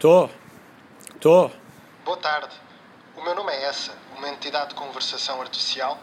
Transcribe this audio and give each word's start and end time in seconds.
Tô. 0.00 0.28
Tô. 1.20 1.50
Boa 2.04 2.16
tarde. 2.16 2.56
O 3.16 3.22
meu 3.22 3.36
nome 3.36 3.52
é 3.52 3.64
Essa, 3.66 3.96
uma 4.16 4.28
entidade 4.28 4.70
de 4.70 4.74
conversação 4.74 5.40
artificial 5.40 5.96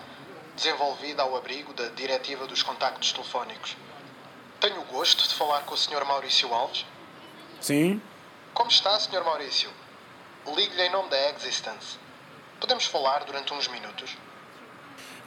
desenvolvida 0.56 1.24
ao 1.24 1.36
abrigo 1.36 1.74
da 1.74 1.90
Diretiva 1.90 2.48
dos 2.48 2.64
Contactos 2.64 3.12
Telefónicos. 3.12 3.76
Tenho 4.62 4.80
o 4.80 4.86
gosto 4.86 5.28
de 5.28 5.36
falar 5.36 5.64
com 5.64 5.74
o 5.74 5.78
Sr. 5.78 6.06
Maurício 6.06 6.54
Alves. 6.54 6.86
Sim? 7.60 8.02
Como 8.54 8.70
está, 8.70 8.98
Sr. 8.98 9.26
Maurício? 9.26 9.70
Ligo-lhe 10.46 10.84
em 10.84 10.92
nome 10.92 11.10
da 11.10 11.30
Existence. 11.32 11.98
Podemos 12.62 12.86
falar 12.86 13.26
durante 13.26 13.54
uns 13.54 13.68
minutos? 13.68 14.16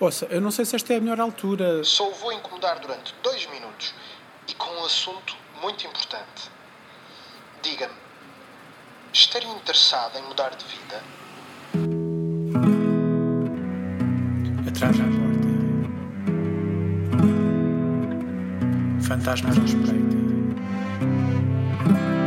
Ouça, 0.01 0.27
eu 0.27 0.41
não 0.41 0.53
sei 0.53 0.65
se 0.65 0.77
esta 0.77 0.95
é 0.95 0.99
a 0.99 1.01
melhor 1.01 1.19
altura. 1.19 1.83
Só 1.83 2.09
o 2.09 2.15
vou 2.15 2.33
incomodar 2.33 2.79
durante 2.79 3.13
dois 3.21 3.45
minutos 3.47 3.93
e 4.47 4.55
com 4.55 4.71
um 4.71 4.85
assunto 4.85 5.37
muito 5.61 5.85
importante. 5.85 6.49
Diga-me, 7.61 7.95
estaria 9.13 9.51
interessado 9.51 10.17
em 10.17 10.23
mudar 10.23 10.51
de 10.51 10.65
vida? 10.67 11.03
Atrás 14.69 14.97
da 14.97 15.05
porta. 15.05 15.49
Fantasmas 19.03 19.59
à 19.59 19.63
espreita. 19.65 20.17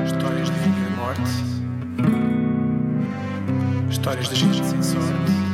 Histórias 0.05 0.49
de 0.49 0.55
vida 0.59 0.87
e 0.87 0.91
morte. 0.97 1.21
Histórias 3.89 4.27
de 4.27 4.35
gente 4.35 4.57
sem 4.57 4.83
sorte. 4.83 5.50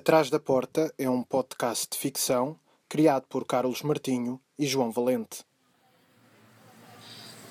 Atrás 0.00 0.30
da 0.30 0.40
Porta 0.40 0.90
é 0.96 1.10
um 1.10 1.22
podcast 1.22 1.86
de 1.90 1.98
ficção 1.98 2.58
criado 2.88 3.26
por 3.28 3.44
Carlos 3.44 3.82
Martinho 3.82 4.40
e 4.58 4.66
João 4.66 4.90
Valente. 4.90 5.44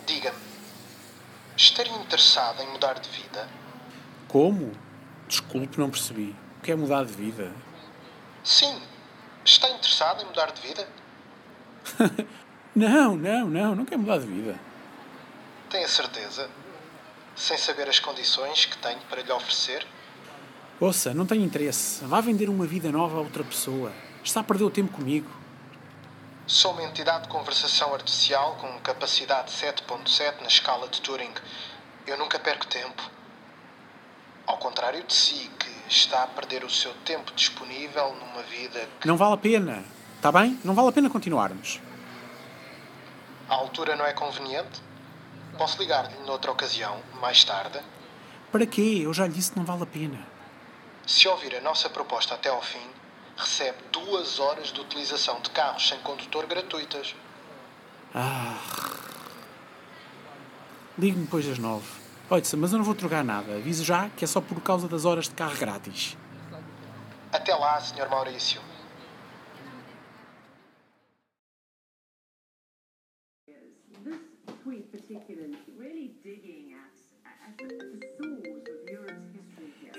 Diga-me, 0.08 0.40
estaria 1.56 1.94
interessado 1.94 2.64
em 2.64 2.68
mudar 2.70 3.00
de 3.00 3.08
vida? 3.08 3.48
Como? 4.28 4.72
Desculpe, 5.28 5.80
não 5.80 5.92
percebi. 5.92 6.36
O 6.58 6.62
que 6.64 6.72
é 6.72 6.76
mudar 6.76 7.06
de 7.06 7.14
vida? 7.14 7.54
Sim. 8.44 8.82
Está 9.46 9.70
interessado 9.70 10.24
em 10.24 10.26
mudar 10.26 10.52
de 10.52 10.60
vida? 10.60 10.90
Não, 12.76 13.16
não, 13.16 13.48
não, 13.48 13.76
não 13.76 13.86
quero 13.86 14.02
mudar 14.02 14.20
de 14.20 14.26
vida. 14.26 14.60
Tem 15.70 15.84
a 15.84 15.88
certeza? 15.88 16.50
Sem 17.36 17.58
saber 17.58 17.88
as 17.90 18.00
condições 18.00 18.66
que 18.66 18.78
tenho 18.78 19.02
para 19.02 19.22
lhe 19.22 19.32
oferecer? 19.32 19.86
Ouça, 20.80 21.14
não 21.14 21.26
tenho 21.26 21.44
interesse. 21.44 22.04
Vá 22.06 22.22
vender 22.22 22.50
uma 22.50 22.66
vida 22.66 22.92
nova 22.92 23.18
a 23.18 23.22
outra 23.22 23.44
pessoa. 23.44 23.92
Está 24.24 24.40
a 24.40 24.44
perder 24.44 24.64
o 24.64 24.70
tempo 24.70 24.94
comigo. 24.94 25.30
Sou 26.48 26.72
uma 26.72 26.84
entidade 26.84 27.24
de 27.24 27.30
conversação 27.30 27.94
artificial 27.94 28.56
com 28.56 28.68
capacidade 28.80 29.52
7.7 29.52 30.42
na 30.42 30.48
escala 30.48 30.88
de 30.88 31.02
Turing. 31.02 31.34
Eu 32.08 32.18
nunca 32.18 32.40
perco 32.40 32.66
tempo. 32.66 33.10
Ao 34.48 34.58
contrário 34.58 35.04
de 35.04 35.14
si, 35.14 35.50
que 35.60 35.70
está 35.88 36.24
a 36.24 36.28
perder 36.28 36.64
o 36.64 36.70
seu 36.70 36.94
tempo 37.06 37.32
disponível 37.36 38.16
numa 38.16 38.42
vida 38.44 38.88
que 39.00 39.08
Não 39.08 39.18
vale 39.18 39.34
a 39.34 39.38
pena. 39.38 39.84
Está 40.16 40.32
bem? 40.32 40.60
Não 40.64 40.74
vale 40.74 40.90
a 40.90 40.92
pena 40.92 41.10
continuarmos. 41.10 41.80
a 43.48 43.56
altura 43.56 43.96
não 43.96 44.06
é 44.06 44.14
conveniente. 44.14 44.82
Posso 45.58 45.78
ligar-lhe 45.80 46.16
noutra 46.26 46.52
ocasião, 46.52 47.00
mais 47.22 47.44
tarde? 47.44 47.80
Para 48.52 48.66
quê? 48.66 49.02
Eu 49.04 49.14
já 49.14 49.28
lhe 49.28 49.34
disse 49.34 49.52
que 49.52 49.58
não 49.58 49.66
vale 49.66 49.84
a 49.84 49.86
pena. 49.86 50.20
Se 51.10 51.28
ouvir 51.28 51.56
a 51.56 51.62
nossa 51.62 51.90
proposta 51.90 52.36
até 52.36 52.50
ao 52.50 52.62
fim, 52.62 52.88
recebe 53.36 53.80
duas 53.92 54.40
horas 54.40 54.72
de 54.72 54.80
utilização 54.80 55.42
de 55.42 55.50
carros 55.50 55.90
sem 55.90 55.98
condutor 56.02 56.46
gratuitas. 56.46 57.16
Ah. 58.14 58.56
Ligue-me 61.00 61.24
depois 61.24 61.48
das 61.48 61.58
nove. 61.58 61.88
Olha, 62.30 62.44
mas 62.60 62.72
eu 62.72 62.78
não 62.78 62.86
vou 62.86 62.94
trocar 62.94 63.24
nada. 63.24 63.56
Aviso 63.56 63.84
já 63.84 64.08
que 64.10 64.24
é 64.24 64.28
só 64.28 64.40
por 64.40 64.62
causa 64.62 64.88
das 64.88 65.04
horas 65.04 65.26
de 65.26 65.32
carro 65.32 65.58
grátis. 65.58 66.16
Até 67.32 67.56
lá, 67.56 67.82
Sr. 67.82 68.08
Maurício. 68.08 68.62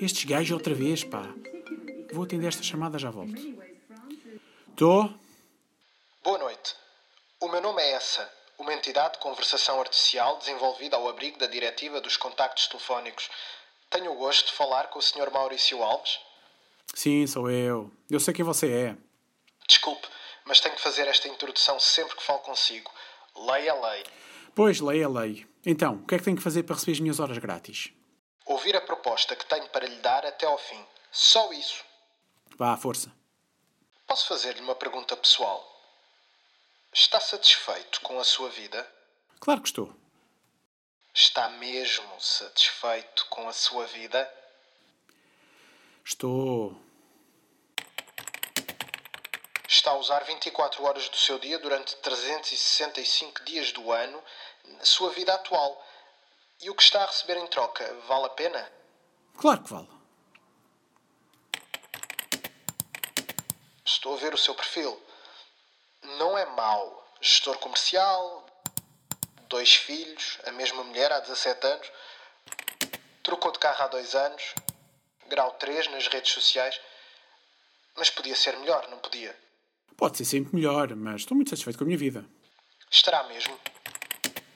Estes 0.01 0.25
gajos 0.25 0.53
outra 0.53 0.75
vez, 0.75 1.05
pá. 1.05 1.23
Vou 2.13 2.25
atender 2.25 2.47
esta 2.49 2.63
chamada, 2.63 2.99
já 2.99 3.11
volto. 3.11 3.35
Tô? 4.75 5.11
Boa 6.25 6.39
noite. 6.39 6.75
O 7.39 7.49
meu 7.49 7.61
nome 7.61 7.83
é 7.83 7.93
Essa, 7.93 8.27
uma 8.59 8.73
entidade 8.73 9.15
de 9.15 9.21
conversação 9.21 9.79
artificial 9.79 10.39
desenvolvida 10.39 10.97
ao 10.97 11.07
abrigo 11.07 11.39
da 11.39 11.47
Diretiva 11.47 12.01
dos 12.01 12.17
Contactos 12.17 12.67
Telefónicos. 12.69 13.29
Tenho 13.91 14.13
o 14.13 14.17
gosto 14.17 14.47
de 14.47 14.53
falar 14.55 14.89
com 14.89 14.99
o 14.99 15.03
Sr. 15.03 15.31
Maurício 15.31 15.83
Alves. 15.83 16.19
Sim, 16.95 17.27
sou 17.27 17.51
eu. 17.51 17.93
Eu 18.09 18.21
sei 18.21 18.33
quem 18.33 18.45
você 18.45 18.73
é. 18.73 18.97
Desculpe, 19.69 20.09
mas 20.47 20.61
tenho 20.61 20.75
que 20.75 20.81
fazer 20.83 21.07
esta 21.09 21.29
introdução 21.29 21.79
sempre 21.79 22.17
que 22.17 22.23
falo 22.23 22.39
consigo. 22.39 22.91
Lei 23.37 23.69
é 23.69 23.75
lei. 23.75 24.05
Pois, 24.55 24.81
lei 24.81 25.03
é 25.03 25.09
lei. 25.09 25.47
Então, 25.65 25.97
o 25.97 26.07
que 26.07 26.15
é 26.15 26.19
que 26.19 26.25
tenho 26.25 26.37
que 26.39 26.43
fazer 26.43 26.63
para 26.63 26.75
receber 26.75 26.93
as 26.93 27.01
minhas 27.01 27.21
horas 27.21 27.37
grátis? 27.37 27.93
Ouvir 28.51 28.75
a 28.75 28.81
proposta 28.81 29.37
que 29.37 29.47
tenho 29.47 29.69
para 29.69 29.87
lhe 29.87 30.01
dar 30.01 30.27
até 30.27 30.45
ao 30.45 30.59
fim. 30.59 30.85
Só 31.13 31.53
isso. 31.53 31.85
Vá, 32.57 32.77
força. 32.77 33.15
Posso 34.09 34.27
fazer-lhe 34.27 34.61
uma 34.61 34.75
pergunta 34.75 35.17
pessoal? 35.17 35.65
Está 36.93 37.21
satisfeito 37.21 38.01
com 38.01 38.19
a 38.19 38.25
sua 38.25 38.51
vida? 38.51 38.85
Claro 39.39 39.61
que 39.61 39.69
estou. 39.69 39.95
Está 41.15 41.49
mesmo 41.49 42.21
satisfeito 42.21 43.25
com 43.27 43.49
a 43.49 43.53
sua 43.53 43.87
vida? 43.87 44.29
Estou. 46.05 46.77
Está 49.69 49.93
a 49.93 49.97
usar 49.97 50.25
24 50.25 50.83
horas 50.83 51.09
do 51.09 51.17
seu 51.17 51.39
dia 51.39 51.61
durante 51.61 51.95
365 51.99 53.45
dias 53.45 53.71
do 53.71 53.93
ano 53.93 54.21
na 54.65 54.85
sua 54.85 55.11
vida 55.11 55.33
atual. 55.33 55.87
E 56.63 56.69
o 56.69 56.75
que 56.75 56.83
está 56.83 57.03
a 57.03 57.07
receber 57.07 57.39
em 57.39 57.47
troca 57.47 57.95
vale 58.07 58.27
a 58.27 58.31
pena? 58.31 58.73
Claro 59.37 59.63
que 59.63 59.71
vale. 59.71 59.89
Estou 63.85 64.15
a 64.15 64.19
ver 64.19 64.35
o 64.35 64.39
seu 64.39 64.55
perfil. 64.55 65.01
Não 66.19 66.37
é 66.37 66.45
mau. 66.45 66.99
Gestor 67.21 67.59
comercial, 67.59 68.47
dois 69.49 69.75
filhos, 69.75 70.39
a 70.47 70.53
mesma 70.53 70.83
mulher 70.85 71.13
há 71.13 71.21
17 71.21 71.67
anos, 71.67 71.93
trocou 73.23 73.53
de 73.53 73.59
carro 73.59 73.83
há 73.85 73.89
dois 73.89 74.15
anos, 74.15 74.55
grau 75.27 75.51
3 75.53 75.89
nas 75.89 76.07
redes 76.09 76.33
sociais. 76.33 76.81
Mas 77.97 78.09
podia 78.09 78.35
ser 78.35 78.57
melhor, 78.59 78.89
não 78.89 78.99
podia? 78.99 79.39
Pode 79.97 80.17
ser 80.17 80.25
sempre 80.25 80.55
melhor, 80.55 80.95
mas 80.95 81.23
estou 81.23 81.35
muito 81.35 81.51
satisfeito 81.51 81.77
com 81.77 81.85
a 81.85 81.87
minha 81.87 81.99
vida. 81.99 82.25
Estará 82.91 83.25
mesmo. 83.25 83.59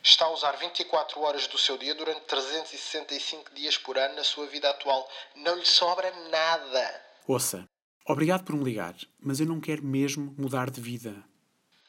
Está 0.07 0.27
a 0.27 0.31
usar 0.33 0.53
24 0.59 1.19
horas 1.23 1.47
do 1.47 1.57
seu 1.57 1.79
dia 1.79 1.95
durante 1.95 2.21
365 2.27 3.55
dias 3.55 3.79
por 3.79 3.97
ano 3.97 4.17
na 4.17 4.23
sua 4.23 4.47
vida 4.47 4.69
atual. 4.69 5.11
Não 5.35 5.57
lhe 5.57 5.65
sobra 5.65 6.11
nada. 6.29 7.05
Ouça, 7.27 7.67
obrigado 8.05 8.45
por 8.45 8.55
me 8.55 8.65
ligar, 8.65 8.95
mas 9.19 9.41
eu 9.41 9.47
não 9.47 9.63
quero 9.63 9.83
mesmo 9.83 10.35
mudar 10.37 10.69
de 10.69 10.79
vida. 10.79 11.25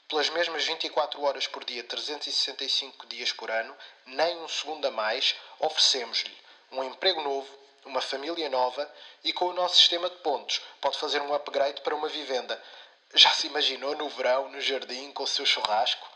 Pelas 0.08 0.30
mesmas 0.30 0.66
24 0.66 1.22
horas 1.24 1.46
por 1.46 1.66
dia, 1.66 1.84
365 1.84 3.06
dias 3.08 3.34
por 3.34 3.52
ano, 3.52 3.76
nem 4.06 4.38
um 4.38 4.48
segundo 4.48 4.86
a 4.86 4.92
mais, 4.92 5.36
oferecemos-lhe 5.60 6.38
um 6.72 6.86
emprego 6.86 7.22
novo, 7.22 7.50
uma 7.84 8.00
família 8.00 8.48
nova 8.48 8.90
e 9.26 9.34
com 9.34 9.48
o 9.48 9.54
nosso 9.54 9.76
sistema 9.76 10.10
de 10.10 10.16
pontos 10.20 10.62
pode 10.80 10.98
fazer 10.98 11.22
um 11.22 11.34
upgrade 11.34 11.82
para 11.82 11.94
uma 11.94 12.08
vivenda. 12.08 12.64
Já 13.14 13.32
se 13.32 13.48
imaginou 13.48 13.94
no 13.98 14.08
verão, 14.08 14.50
no 14.50 14.62
jardim, 14.62 15.12
com 15.12 15.24
o 15.24 15.28
seu 15.28 15.46
churrasco? 15.46 16.08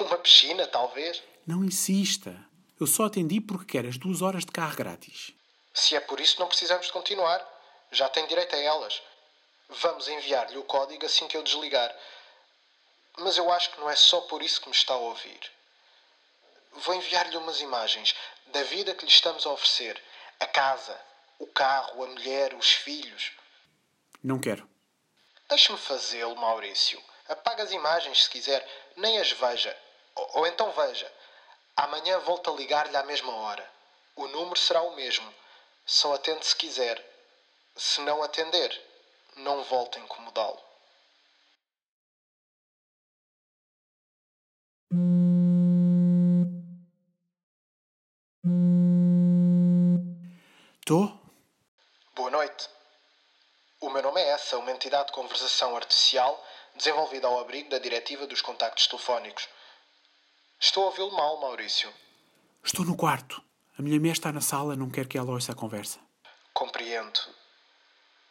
Uma 0.00 0.18
piscina, 0.18 0.66
talvez? 0.66 1.22
Não 1.48 1.64
insista. 1.64 2.36
Eu 2.78 2.86
só 2.86 3.06
atendi 3.06 3.40
porque 3.40 3.72
quero 3.72 3.88
as 3.88 3.96
duas 3.96 4.20
horas 4.20 4.44
de 4.44 4.52
carro 4.52 4.76
grátis. 4.76 5.32
Se 5.72 5.96
é 5.96 6.00
por 6.00 6.20
isso, 6.20 6.38
não 6.38 6.46
precisamos 6.46 6.84
de 6.84 6.92
continuar. 6.92 7.42
Já 7.90 8.06
tem 8.06 8.26
direito 8.26 8.54
a 8.54 8.58
elas. 8.58 9.00
Vamos 9.70 10.08
enviar-lhe 10.08 10.58
o 10.58 10.64
código 10.64 11.06
assim 11.06 11.26
que 11.26 11.38
eu 11.38 11.42
desligar. 11.42 11.90
Mas 13.20 13.38
eu 13.38 13.50
acho 13.50 13.70
que 13.70 13.80
não 13.80 13.88
é 13.88 13.96
só 13.96 14.20
por 14.20 14.42
isso 14.42 14.60
que 14.60 14.68
me 14.68 14.74
está 14.74 14.92
a 14.92 14.98
ouvir. 14.98 15.40
Vou 16.84 16.94
enviar-lhe 16.94 17.38
umas 17.38 17.62
imagens 17.62 18.14
da 18.48 18.62
vida 18.64 18.94
que 18.94 19.06
lhe 19.06 19.10
estamos 19.10 19.46
a 19.46 19.50
oferecer. 19.50 19.98
A 20.40 20.46
casa, 20.46 21.00
o 21.38 21.46
carro, 21.46 22.04
a 22.04 22.08
mulher, 22.08 22.52
os 22.52 22.72
filhos. 22.72 23.32
Não 24.22 24.38
quero. 24.38 24.68
Deixe-me 25.48 25.78
fazê-lo, 25.78 26.36
Maurício. 26.36 27.02
Apaga 27.26 27.62
as 27.62 27.72
imagens 27.72 28.24
se 28.24 28.28
quiser, 28.28 28.92
nem 28.98 29.18
as 29.18 29.32
veja. 29.32 29.74
Ou, 30.14 30.40
ou 30.40 30.46
então 30.46 30.70
veja. 30.72 31.10
Amanhã 31.78 32.18
volto 32.18 32.50
a 32.50 32.56
ligar-lhe 32.56 32.96
à 32.96 33.04
mesma 33.04 33.32
hora. 33.32 33.64
O 34.16 34.26
número 34.26 34.58
será 34.58 34.82
o 34.82 34.96
mesmo. 34.96 35.32
Só 35.86 36.12
atende 36.12 36.44
se 36.44 36.56
quiser. 36.56 37.00
Se 37.76 38.00
não 38.00 38.20
atender, 38.20 38.68
não 39.36 39.62
volte 39.62 39.96
a 39.96 40.00
incomodá-lo. 40.00 40.60
Tô? 50.84 51.12
Boa 52.16 52.30
noite. 52.30 52.68
O 53.80 53.88
meu 53.88 54.02
nome 54.02 54.20
é 54.20 54.30
essa, 54.30 54.58
uma 54.58 54.72
entidade 54.72 55.06
de 55.06 55.12
conversação 55.12 55.76
artificial 55.76 56.44
desenvolvida 56.74 57.28
ao 57.28 57.38
abrigo 57.38 57.70
da 57.70 57.78
Diretiva 57.78 58.26
dos 58.26 58.42
Contactos 58.42 58.88
Telefónicos. 58.88 59.48
Estou 60.60 60.84
a 60.84 60.86
ouvi-lo 60.86 61.12
mal, 61.12 61.40
Maurício. 61.40 61.88
Estou 62.64 62.84
no 62.84 62.96
quarto. 62.96 63.40
A 63.78 63.82
minha 63.82 63.98
mulher 63.98 64.12
está 64.12 64.32
na 64.32 64.40
sala, 64.40 64.74
não 64.74 64.90
quero 64.90 65.08
que 65.08 65.16
ela 65.16 65.30
ouça 65.30 65.52
a 65.52 65.54
conversa. 65.54 66.00
Compreendo. 66.52 67.20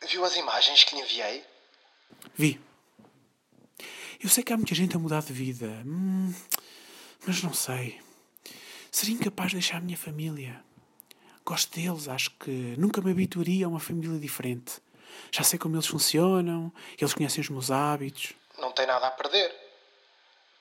Viu 0.09 0.25
as 0.25 0.35
imagens 0.35 0.83
que 0.83 0.95
lhe 0.95 1.01
enviei? 1.01 1.45
Vi. 2.35 2.59
Eu 4.21 4.29
sei 4.29 4.43
que 4.43 4.51
há 4.51 4.57
muita 4.57 4.75
gente 4.75 4.95
a 4.95 4.99
mudar 4.99 5.21
de 5.21 5.31
vida, 5.31 5.67
hum, 5.85 6.33
mas 7.25 7.41
não 7.41 7.53
sei. 7.53 8.01
Seria 8.91 9.15
incapaz 9.15 9.51
de 9.51 9.57
deixar 9.57 9.77
a 9.77 9.81
minha 9.81 9.97
família. 9.97 10.61
Gosto 11.45 11.73
deles, 11.73 12.09
acho 12.09 12.31
que 12.31 12.75
nunca 12.77 12.99
me 12.99 13.11
habituaria 13.11 13.65
a 13.65 13.69
uma 13.69 13.79
família 13.79 14.19
diferente. 14.19 14.81
Já 15.31 15.43
sei 15.43 15.57
como 15.57 15.75
eles 15.75 15.87
funcionam, 15.87 16.73
eles 16.99 17.13
conhecem 17.13 17.41
os 17.41 17.49
meus 17.49 17.71
hábitos. 17.71 18.33
Não 18.57 18.73
tem 18.73 18.85
nada 18.85 19.07
a 19.07 19.11
perder. 19.11 19.66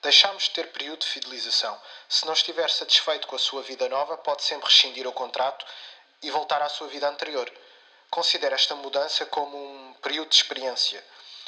Deixamos 0.03 0.45
de 0.45 0.51
ter 0.51 0.73
período 0.73 1.01
de 1.01 1.07
fidelização. 1.07 1.77
Se 2.09 2.27
não 2.27 2.33
estiver 2.33 2.71
satisfeito 2.71 3.27
com 3.27 3.37
a 3.37 3.39
sua 3.39 3.63
vida 3.63 3.89
nova, 3.89 4.17
pode 4.17 4.43
sempre 4.43 4.69
rescindir 4.69 5.07
o 5.07 5.13
contrato 5.13 5.65
e 6.23 6.31
voltar 6.31 6.63
à 6.63 6.69
sua 6.69 6.89
vida 6.89 7.09
anterior. 7.09 7.51
Considere 8.11 8.55
esta 8.55 8.75
mudança 8.75 9.27
como 9.27 9.57
um 9.57 9.95
período 9.95 10.29
de 10.29 10.37
experiência. 10.37 11.05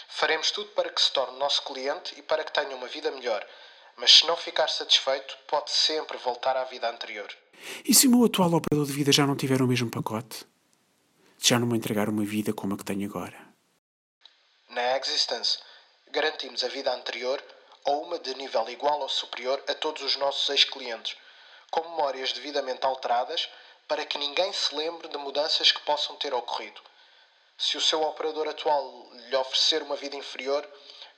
Faremos 0.09 0.51
tudo 0.51 0.71
para 0.71 0.91
que 0.91 1.01
se 1.01 1.13
torne 1.13 1.39
nosso 1.39 1.63
cliente 1.63 2.19
e 2.19 2.23
para 2.23 2.43
que 2.43 2.53
tenha 2.53 2.75
uma 2.75 2.89
vida 2.89 3.11
melhor. 3.11 3.47
Mas 3.97 4.13
se 4.13 4.27
não 4.27 4.37
ficar 4.37 4.69
satisfeito, 4.69 5.37
pode 5.47 5.71
sempre 5.71 6.17
voltar 6.19 6.57
à 6.57 6.65
vida 6.65 6.89
anterior. 6.89 7.29
E 7.85 7.95
se 7.95 8.07
o 8.07 8.11
meu 8.11 8.25
atual 8.25 8.53
operador 8.55 8.87
de 8.87 8.93
vida 8.93 9.13
já 9.13 9.27
não 9.27 9.37
tiver 9.37 9.61
o 9.61 9.67
mesmo 9.67 9.91
pacote? 9.91 10.47
Já 11.39 11.59
não 11.59 11.67
me 11.67 11.77
entregar 11.77 12.09
uma 12.09 12.25
vida 12.25 12.53
como 12.53 12.75
a 12.75 12.77
que 12.77 12.85
tenho 12.85 13.09
agora? 13.09 13.39
Na 14.71 14.97
Existence, 14.97 15.59
garantimos 16.11 16.63
a 16.65 16.69
vida 16.69 16.93
anterior 16.93 17.43
ou 17.85 18.05
uma 18.05 18.19
de 18.19 18.35
nível 18.35 18.69
igual 18.69 19.01
ou 19.01 19.09
superior 19.09 19.63
a 19.69 19.75
todos 19.75 20.03
os 20.03 20.17
nossos 20.17 20.49
ex-clientes, 20.49 21.17
com 21.71 21.83
memórias 21.83 22.33
devidamente 22.33 22.85
alteradas 22.85 23.49
para 23.87 24.05
que 24.05 24.19
ninguém 24.19 24.53
se 24.53 24.75
lembre 24.75 25.09
de 25.09 25.17
mudanças 25.17 25.73
que 25.73 25.81
possam 25.83 26.17
ter 26.17 26.35
ocorrido. 26.35 26.81
Se 27.57 27.77
o 27.77 27.81
seu 27.81 28.03
operador 28.03 28.49
atual 28.49 29.09
lhe 29.13 29.37
oferecer 29.37 29.83
uma 29.83 29.97
vida 29.97 30.15
inferior, 30.17 30.69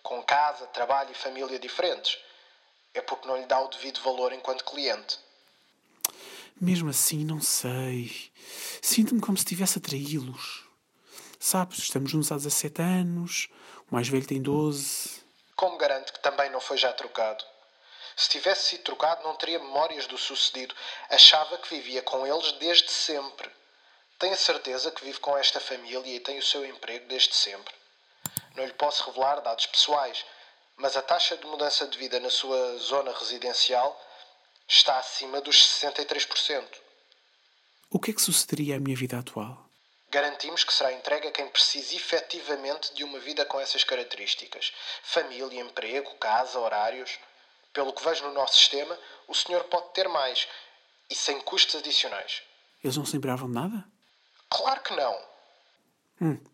com 0.02 0.22
casa, 0.22 0.66
trabalho 0.68 1.10
e 1.10 1.14
família 1.14 1.58
diferentes, 1.58 2.16
é 2.94 3.00
porque 3.00 3.28
não 3.28 3.36
lhe 3.36 3.46
dá 3.46 3.60
o 3.60 3.68
devido 3.68 4.00
valor 4.00 4.32
enquanto 4.32 4.64
cliente. 4.64 5.18
Mesmo 6.60 6.90
assim, 6.90 7.24
não 7.24 7.40
sei. 7.40 8.30
Sinto-me 8.80 9.20
como 9.20 9.36
se 9.36 9.44
estivesse 9.44 9.78
a 9.78 9.80
traí-los. 9.80 10.64
Sabes, 11.38 11.78
estamos 11.78 12.10
juntos 12.10 12.30
há 12.30 12.36
17 12.36 12.82
anos, 12.82 13.48
o 13.90 13.94
mais 13.94 14.08
velho 14.08 14.26
tem 14.26 14.40
12. 14.42 15.20
Como 15.56 15.78
também 15.78 15.99
não 16.60 16.66
foi 16.66 16.76
já 16.76 16.92
trocado? 16.92 17.42
Se 18.14 18.28
tivesse 18.28 18.68
sido 18.68 18.82
trocado, 18.82 19.24
não 19.24 19.34
teria 19.34 19.58
memórias 19.58 20.06
do 20.06 20.18
sucedido. 20.18 20.74
Achava 21.08 21.56
que 21.56 21.74
vivia 21.74 22.02
com 22.02 22.26
eles 22.26 22.52
desde 22.52 22.90
sempre. 22.90 23.50
Tenho 24.18 24.34
a 24.34 24.36
certeza 24.36 24.90
que 24.90 25.02
vive 25.02 25.18
com 25.20 25.34
esta 25.38 25.58
família 25.58 26.14
e 26.14 26.20
tem 26.20 26.38
o 26.38 26.42
seu 26.42 26.66
emprego 26.66 27.08
desde 27.08 27.34
sempre. 27.34 27.72
Não 28.54 28.66
lhe 28.66 28.74
posso 28.74 29.06
revelar 29.06 29.40
dados 29.40 29.64
pessoais, 29.64 30.22
mas 30.76 30.98
a 30.98 31.02
taxa 31.02 31.34
de 31.38 31.46
mudança 31.46 31.86
de 31.86 31.96
vida 31.96 32.20
na 32.20 32.28
sua 32.28 32.76
zona 32.76 33.16
residencial 33.18 33.98
está 34.68 34.98
acima 34.98 35.40
dos 35.40 35.56
63%. 35.80 36.62
O 37.88 37.98
que 37.98 38.10
é 38.10 38.14
que 38.14 38.20
sucederia 38.20 38.76
à 38.76 38.80
minha 38.80 38.96
vida 38.96 39.18
atual? 39.18 39.69
Garantimos 40.10 40.64
que 40.64 40.72
será 40.72 40.92
entregue 40.92 41.28
a 41.28 41.30
quem 41.30 41.48
precise 41.48 41.94
efetivamente 41.94 42.92
de 42.94 43.04
uma 43.04 43.20
vida 43.20 43.44
com 43.44 43.60
essas 43.60 43.84
características: 43.84 44.72
família, 45.02 45.60
emprego, 45.60 46.14
casa, 46.16 46.58
horários. 46.58 47.18
Pelo 47.72 47.92
que 47.92 48.02
vejo 48.02 48.24
no 48.24 48.32
nosso 48.32 48.56
sistema, 48.56 48.98
o 49.28 49.34
senhor 49.34 49.62
pode 49.64 49.92
ter 49.94 50.08
mais 50.08 50.48
e 51.08 51.14
sem 51.14 51.40
custos 51.42 51.76
adicionais. 51.76 52.42
Eles 52.82 52.96
não 52.96 53.06
se 53.06 53.12
lembravam 53.12 53.46
de 53.46 53.54
nada? 53.54 53.84
Claro 54.48 54.82
que 54.82 54.96
não. 54.96 55.28
Hum. 56.20 56.44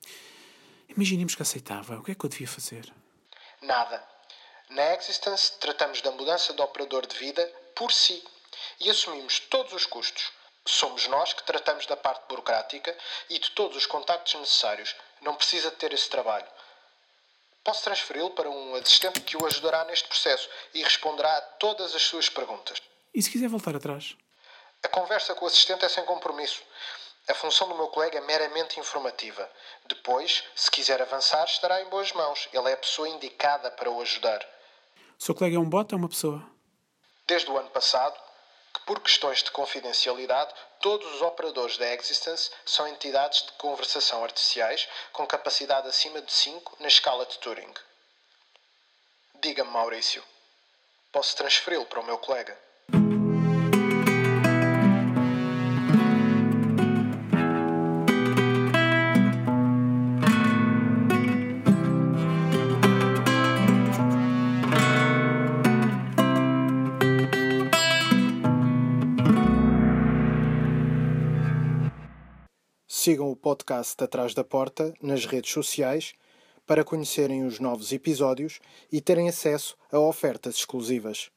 Imaginemos 0.91 1.35
que 1.35 1.41
aceitava. 1.41 1.99
O 1.99 2.03
que 2.03 2.13
é 2.13 2.15
que 2.15 2.25
eu 2.25 2.29
devia 2.29 2.47
fazer? 2.47 2.93
Nada. 3.63 4.07
Na 4.69 4.95
Existence, 4.95 5.53
tratamos 5.59 6.03
da 6.03 6.11
mudança 6.11 6.53
de 6.53 6.61
operador 6.61 7.07
de 7.07 7.17
vida 7.17 7.47
por 7.75 7.91
si 7.91 8.23
e 8.81 8.91
assumimos 8.91 9.41
todos 9.41 9.73
os 9.73 9.87
custos. 9.87 10.31
Somos 10.67 11.07
nós 11.07 11.33
que 11.33 11.45
tratamos 11.45 11.87
da 11.87 11.97
parte 11.97 12.27
burocrática 12.29 12.97
e 13.31 13.39
de 13.39 13.51
todos 13.53 13.77
os 13.77 13.87
contactos 13.87 14.35
necessários. 14.35 14.95
Não 15.23 15.37
precisa 15.37 15.71
de 15.71 15.77
ter 15.77 15.93
esse 15.93 16.11
trabalho. 16.11 16.47
Posso 17.63 17.85
transferi-lo 17.85 18.31
para 18.31 18.51
um 18.51 18.75
assistente 18.75 19.21
que 19.21 19.37
o 19.37 19.47
ajudará 19.47 19.85
neste 19.85 20.09
processo 20.09 20.49
e 20.75 20.83
responderá 20.83 21.37
a 21.37 21.41
todas 21.41 21.95
as 21.95 22.03
suas 22.03 22.29
perguntas. 22.29 22.83
E 23.15 23.23
se 23.23 23.31
quiser 23.31 23.49
voltar 23.49 23.75
atrás? 23.75 24.17
A 24.83 24.89
conversa 24.89 25.35
com 25.35 25.45
o 25.45 25.49
assistente 25.49 25.85
é 25.85 25.89
sem 25.89 26.05
compromisso. 26.05 26.63
A 27.29 27.35
função 27.35 27.69
do 27.69 27.75
meu 27.75 27.89
colega 27.89 28.19
é 28.19 28.21
meramente 28.21 28.79
informativa. 28.79 29.51
Depois, 29.87 30.45
se 30.55 30.71
quiser 30.71 31.01
avançar, 31.03 31.45
estará 31.45 31.81
em 31.83 31.89
boas 31.89 32.13
mãos. 32.13 32.49
Ele 32.53 32.71
é 32.71 32.75
a 32.75 32.77
pessoa 32.77 33.09
indicada 33.09 33.71
para 33.71 33.91
o 33.91 34.01
ajudar. 34.01 34.47
O 35.19 35.23
seu 35.25 35.35
colega 35.35 35.57
é 35.57 35.59
um 35.59 35.69
bot 35.69 35.93
ou 35.93 35.99
uma 35.99 36.09
pessoa? 36.09 36.49
Desde 37.27 37.51
o 37.51 37.59
ano 37.59 37.71
passado, 37.71 38.17
que 38.77 38.83
por 38.83 39.01
questões 39.01 39.43
de 39.43 39.51
confidencialidade, 39.51 40.55
todos 40.81 41.11
os 41.15 41.23
operadores 41.23 41.79
da 41.79 41.95
Existence 41.95 42.51
são 42.67 42.87
entidades 42.87 43.43
de 43.43 43.53
conversação 43.53 44.23
artificiais 44.23 44.87
com 45.13 45.27
capacidade 45.27 45.89
acima 45.89 46.21
de 46.21 46.31
5 46.31 46.77
na 46.79 46.87
escala 46.87 47.25
de 47.25 47.39
Turing. 47.39 47.73
Diga-me, 49.37 49.71
Maurício, 49.71 50.23
posso 51.11 51.35
transferi-lo 51.37 51.87
para 51.87 52.01
o 52.01 52.05
meu 52.05 52.19
colega? 52.19 52.66
Sigam 73.07 73.31
o 73.31 73.37
podcast 73.37 74.03
Atrás 74.03 74.35
da 74.35 74.43
Porta 74.43 74.93
nas 75.01 75.27
redes 75.27 75.53
sociais 75.53 76.13
para 76.67 76.83
conhecerem 76.83 77.45
os 77.45 77.61
novos 77.61 77.93
episódios 77.93 78.59
e 78.91 79.01
terem 79.01 79.29
acesso 79.29 79.77
a 79.93 80.01
ofertas 80.01 80.57
exclusivas. 80.57 81.31